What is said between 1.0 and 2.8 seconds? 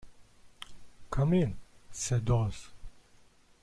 "Come in," said Oz.